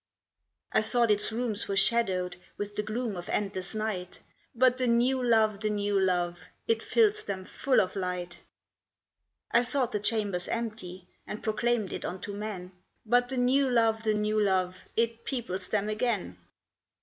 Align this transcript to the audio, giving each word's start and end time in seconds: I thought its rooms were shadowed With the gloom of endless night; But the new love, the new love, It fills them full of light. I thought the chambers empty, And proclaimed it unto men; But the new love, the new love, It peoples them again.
I 0.71 0.81
thought 0.81 1.11
its 1.11 1.31
rooms 1.31 1.67
were 1.67 1.75
shadowed 1.75 2.35
With 2.57 2.75
the 2.75 2.81
gloom 2.81 3.15
of 3.15 3.29
endless 3.29 3.75
night; 3.75 4.19
But 4.55 4.79
the 4.79 4.87
new 4.87 5.21
love, 5.21 5.59
the 5.59 5.69
new 5.69 5.99
love, 5.99 6.39
It 6.67 6.81
fills 6.81 7.23
them 7.23 7.45
full 7.45 7.79
of 7.79 7.95
light. 7.95 8.39
I 9.51 9.63
thought 9.63 9.91
the 9.91 9.99
chambers 9.99 10.47
empty, 10.47 11.07
And 11.27 11.43
proclaimed 11.43 11.93
it 11.93 12.03
unto 12.03 12.33
men; 12.33 12.71
But 13.05 13.29
the 13.29 13.37
new 13.37 13.69
love, 13.69 14.01
the 14.01 14.15
new 14.15 14.39
love, 14.41 14.77
It 14.97 15.23
peoples 15.23 15.67
them 15.67 15.87
again. 15.87 16.39